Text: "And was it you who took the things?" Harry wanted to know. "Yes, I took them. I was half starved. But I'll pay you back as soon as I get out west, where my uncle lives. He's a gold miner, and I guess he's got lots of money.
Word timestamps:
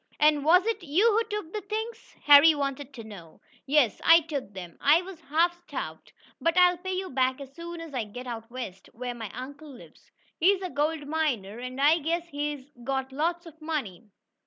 "And 0.19 0.43
was 0.43 0.65
it 0.65 0.81
you 0.81 1.11
who 1.11 1.23
took 1.29 1.53
the 1.53 1.61
things?" 1.61 2.15
Harry 2.23 2.55
wanted 2.55 2.91
to 2.95 3.03
know. 3.03 3.39
"Yes, 3.67 4.01
I 4.03 4.21
took 4.21 4.51
them. 4.55 4.75
I 4.81 5.03
was 5.03 5.21
half 5.29 5.55
starved. 5.61 6.11
But 6.41 6.57
I'll 6.57 6.79
pay 6.79 6.93
you 6.93 7.11
back 7.11 7.39
as 7.39 7.53
soon 7.53 7.79
as 7.79 7.93
I 7.93 8.05
get 8.05 8.25
out 8.25 8.49
west, 8.49 8.89
where 8.93 9.13
my 9.13 9.29
uncle 9.31 9.69
lives. 9.69 10.09
He's 10.39 10.63
a 10.63 10.71
gold 10.71 11.05
miner, 11.07 11.59
and 11.59 11.79
I 11.79 11.99
guess 11.99 12.27
he's 12.29 12.67
got 12.83 13.11
lots 13.11 13.45
of 13.45 13.61
money. 13.61 14.09